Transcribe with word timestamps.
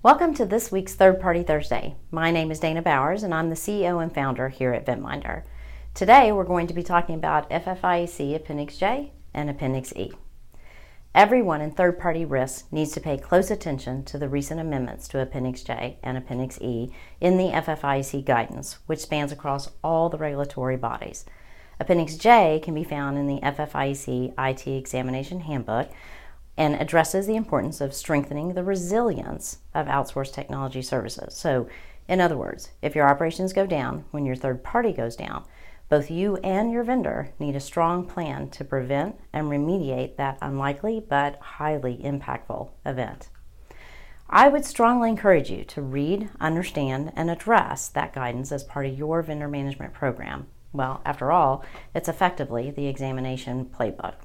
Welcome 0.00 0.32
to 0.34 0.46
this 0.46 0.70
week's 0.70 0.94
Third 0.94 1.20
Party 1.20 1.42
Thursday. 1.42 1.96
My 2.12 2.30
name 2.30 2.52
is 2.52 2.60
Dana 2.60 2.82
Bowers 2.82 3.24
and 3.24 3.34
I'm 3.34 3.50
the 3.50 3.56
CEO 3.56 4.00
and 4.00 4.14
founder 4.14 4.48
here 4.48 4.72
at 4.72 4.86
Venminder. 4.86 5.42
Today 5.92 6.30
we're 6.30 6.44
going 6.44 6.68
to 6.68 6.72
be 6.72 6.84
talking 6.84 7.16
about 7.16 7.50
FFIEC 7.50 8.36
Appendix 8.36 8.76
J 8.76 9.10
and 9.34 9.50
Appendix 9.50 9.92
E. 9.96 10.12
Everyone 11.16 11.60
in 11.60 11.72
third 11.72 11.98
party 11.98 12.24
risk 12.24 12.72
needs 12.72 12.92
to 12.92 13.00
pay 13.00 13.18
close 13.18 13.50
attention 13.50 14.04
to 14.04 14.18
the 14.18 14.28
recent 14.28 14.60
amendments 14.60 15.08
to 15.08 15.20
Appendix 15.20 15.64
J 15.64 15.98
and 16.04 16.16
Appendix 16.16 16.60
E 16.60 16.92
in 17.20 17.36
the 17.36 17.50
FFIEC 17.50 18.24
guidance, 18.24 18.78
which 18.86 19.00
spans 19.00 19.32
across 19.32 19.72
all 19.82 20.08
the 20.08 20.16
regulatory 20.16 20.76
bodies. 20.76 21.24
Appendix 21.80 22.14
J 22.16 22.60
can 22.62 22.72
be 22.72 22.84
found 22.84 23.18
in 23.18 23.26
the 23.26 23.40
FFIEC 23.40 24.32
IT 24.38 24.68
Examination 24.68 25.40
Handbook 25.40 25.90
and 26.58 26.74
addresses 26.74 27.26
the 27.26 27.36
importance 27.36 27.80
of 27.80 27.94
strengthening 27.94 28.52
the 28.52 28.64
resilience 28.64 29.58
of 29.74 29.86
outsourced 29.86 30.34
technology 30.34 30.82
services. 30.82 31.34
So, 31.34 31.68
in 32.08 32.20
other 32.20 32.36
words, 32.36 32.72
if 32.82 32.96
your 32.96 33.08
operations 33.08 33.52
go 33.52 33.64
down 33.64 34.04
when 34.10 34.26
your 34.26 34.34
third 34.34 34.64
party 34.64 34.92
goes 34.92 35.14
down, 35.14 35.44
both 35.88 36.10
you 36.10 36.36
and 36.38 36.72
your 36.72 36.82
vendor 36.82 37.30
need 37.38 37.54
a 37.54 37.60
strong 37.60 38.04
plan 38.04 38.50
to 38.50 38.64
prevent 38.64 39.18
and 39.32 39.46
remediate 39.46 40.16
that 40.16 40.36
unlikely 40.42 41.02
but 41.08 41.40
highly 41.40 41.96
impactful 41.98 42.70
event. 42.84 43.28
I 44.28 44.48
would 44.48 44.66
strongly 44.66 45.08
encourage 45.08 45.50
you 45.50 45.64
to 45.64 45.80
read, 45.80 46.28
understand, 46.40 47.12
and 47.16 47.30
address 47.30 47.88
that 47.88 48.12
guidance 48.12 48.52
as 48.52 48.64
part 48.64 48.84
of 48.84 48.98
your 48.98 49.22
vendor 49.22 49.48
management 49.48 49.94
program. 49.94 50.48
Well, 50.72 51.00
after 51.06 51.32
all, 51.32 51.64
it's 51.94 52.08
effectively 52.08 52.70
the 52.70 52.88
examination 52.88 53.66
playbook. 53.66 54.16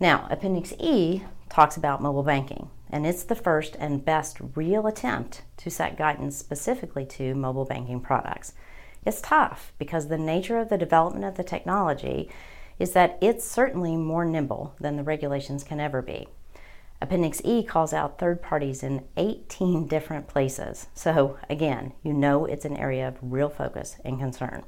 Now, 0.00 0.28
Appendix 0.30 0.72
E 0.78 1.22
talks 1.48 1.76
about 1.76 2.00
mobile 2.00 2.22
banking, 2.22 2.70
and 2.88 3.04
it's 3.04 3.24
the 3.24 3.34
first 3.34 3.74
and 3.80 4.04
best 4.04 4.38
real 4.54 4.86
attempt 4.86 5.42
to 5.56 5.70
set 5.70 5.98
guidance 5.98 6.36
specifically 6.36 7.04
to 7.06 7.34
mobile 7.34 7.64
banking 7.64 8.00
products. 8.00 8.52
It's 9.04 9.20
tough 9.20 9.72
because 9.76 10.06
the 10.06 10.18
nature 10.18 10.58
of 10.58 10.68
the 10.68 10.78
development 10.78 11.24
of 11.24 11.36
the 11.36 11.42
technology 11.42 12.30
is 12.78 12.92
that 12.92 13.18
it's 13.20 13.44
certainly 13.44 13.96
more 13.96 14.24
nimble 14.24 14.76
than 14.78 14.96
the 14.96 15.02
regulations 15.02 15.64
can 15.64 15.80
ever 15.80 16.00
be. 16.00 16.28
Appendix 17.02 17.40
E 17.44 17.64
calls 17.64 17.92
out 17.92 18.18
third 18.18 18.40
parties 18.40 18.84
in 18.84 19.04
18 19.16 19.88
different 19.88 20.28
places, 20.28 20.86
so 20.94 21.38
again, 21.50 21.92
you 22.04 22.12
know 22.12 22.44
it's 22.44 22.64
an 22.64 22.76
area 22.76 23.08
of 23.08 23.18
real 23.20 23.48
focus 23.48 23.96
and 24.04 24.20
concern 24.20 24.62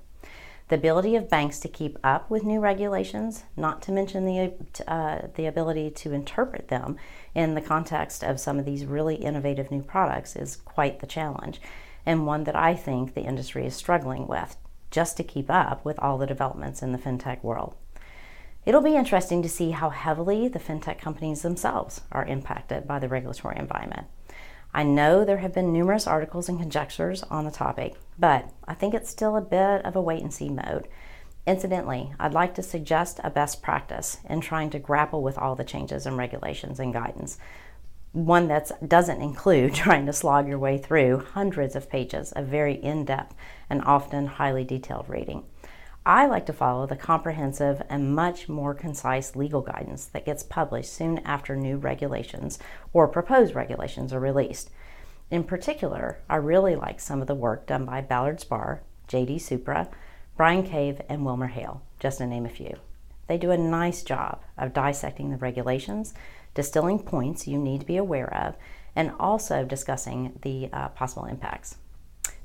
the 0.71 0.77
ability 0.77 1.17
of 1.17 1.29
banks 1.29 1.59
to 1.59 1.69
keep 1.69 1.99
up 2.05 2.31
with 2.31 2.45
new 2.45 2.61
regulations, 2.61 3.43
not 3.57 3.83
to 3.83 3.91
mention 3.93 4.25
the, 4.25 4.53
uh, 4.87 5.27
the 5.35 5.47
ability 5.47 5.91
to 5.91 6.13
interpret 6.13 6.69
them 6.69 6.97
in 7.35 7.55
the 7.55 7.61
context 7.61 8.23
of 8.23 8.39
some 8.39 8.57
of 8.57 8.65
these 8.65 8.87
really 8.87 9.17
innovative 9.17 9.73
new 9.73 9.83
products, 9.83 10.37
is 10.37 10.55
quite 10.55 11.01
the 11.01 11.09
challenge, 11.09 11.61
and 12.07 12.25
one 12.25 12.45
that 12.45 12.55
I 12.55 12.77
think 12.77 13.15
the 13.15 13.23
industry 13.23 13.67
is 13.67 13.75
struggling 13.75 14.29
with 14.29 14.57
just 14.93 15.17
to 15.17 15.25
keep 15.25 15.51
up 15.51 15.85
with 15.85 15.99
all 15.99 16.19
the 16.19 16.27
developments 16.27 16.83
in 16.83 16.93
the 16.93 16.99
fintech 16.99 17.43
world. 17.43 17.75
It'll 18.65 18.81
be 18.81 18.95
interesting 18.95 19.43
to 19.43 19.49
see 19.49 19.73
how 19.73 19.91
heavily 19.91 20.47
the 20.47 20.61
fintech 20.61 21.01
companies 21.01 21.43
themselves 21.43 22.03
are 22.13 22.25
impacted 22.25 22.87
by 22.87 23.01
the 23.01 23.09
regulatory 23.09 23.59
environment. 23.59 24.07
I 24.73 24.85
know 24.85 25.25
there 25.25 25.39
have 25.39 25.53
been 25.53 25.73
numerous 25.73 26.07
articles 26.07 26.49
and 26.49 26.59
conjectures 26.59 27.23
on 27.25 27.45
the 27.45 27.51
topic, 27.51 27.95
but 28.19 28.51
I 28.69 28.75
think 28.75 28.95
it's 28.95 29.11
still 29.11 29.37
a 29.37 29.41
bit 29.41 29.85
of 29.85 29.97
a 29.97 30.03
wait 30.03 30.23
and 30.23 30.33
see 30.33 30.49
mode. 30.49 30.87
Incidentally, 31.47 32.13
I'd 32.21 32.35
like 32.35 32.55
to 32.55 32.63
suggest 32.63 33.19
a 33.25 33.31
best 33.31 33.63
practice 33.63 34.19
in 34.29 34.41
trying 34.41 34.71
to 34.71 34.79
grapple 34.79 35.23
with 35.23 35.39
all 35.39 35.57
the 35.57 35.65
changes 35.65 36.07
and 36.07 36.17
regulations 36.17 36.79
and 36.79 36.93
guidance. 36.93 37.39
One 38.13 38.47
that 38.49 38.89
doesn't 38.89 39.23
include 39.23 39.75
trying 39.75 40.07
to 40.07 40.13
slog 40.13 40.47
your 40.47 40.59
way 40.59 40.79
through 40.79 41.27
hundreds 41.33 41.75
of 41.75 41.91
pages 41.91 42.31
of 42.33 42.47
very 42.47 42.75
in 42.75 43.05
depth 43.05 43.35
and 43.69 43.83
often 43.83 44.27
highly 44.27 44.63
detailed 44.63 45.09
reading. 45.09 45.45
I 46.07 46.27
like 46.27 46.47
to 46.47 46.53
follow 46.55 46.87
the 46.87 46.97
comprehensive 46.97 47.83
and 47.91 48.15
much 48.15 48.49
more 48.49 48.75
concise 48.75 49.37
legal 49.37 49.61
guidance 49.61 50.07
that 50.07 50.25
gets 50.25 50.43
published 50.43 50.93
soon 50.93 51.19
after 51.19 51.55
new 51.55 51.77
regulations 51.77 52.59
or 52.95 53.07
proposed 53.07 53.55
regulations 53.55 54.13
are 54.13 54.21
released. 54.21 54.71
In 55.31 55.45
particular, 55.45 56.19
I 56.29 56.37
really 56.37 56.75
like 56.75 57.01
some 57.01 57.21
of 57.21 57.27
the 57.27 57.35
work 57.35 57.67
done 57.67 57.85
by 57.85 58.01
Ballard 58.01 58.41
Spahr, 58.41 58.81
JD 59.09 59.41
Supra, 59.43 59.89
Bryan 60.37 60.63
Cave, 60.63 61.03
and 61.09 61.25
Wilmer 61.25 61.49
Hale, 61.49 61.83
just 61.99 62.19
to 62.19 62.27
name 62.27 62.47
a 62.47 62.49
few. 62.49 62.77
They 63.27 63.37
do 63.37 63.51
a 63.51 63.59
nice 63.59 64.03
job 64.03 64.43
of 64.57 64.73
dissecting 64.73 65.31
the 65.31 65.37
regulations, 65.37 66.15
distilling 66.55 67.01
points 67.01 67.47
you 67.47 67.59
need 67.59 67.81
to 67.81 67.87
be 67.87 67.99
aware 67.99 68.33
of, 68.35 68.57
and 68.97 69.13
also 69.21 69.65
discussing 69.65 70.33
the 70.43 70.71
uh, 70.73 70.89
possible 70.89 71.27
impacts. 71.27 71.77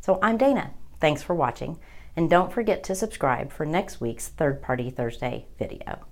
So 0.02 0.20
I'm 0.22 0.38
Dana. 0.38 0.72
Thanks 1.00 1.24
for 1.24 1.34
watching. 1.34 1.80
And 2.16 2.30
don't 2.30 2.54
forget 2.54 2.84
to 2.86 2.96
subscribe 2.96 3.52
for 3.52 3.66
next 3.66 4.00
week's 4.00 4.30
Third 4.30 4.62
Party 4.62 4.90
Thursday 4.90 5.48
video. 5.60 6.06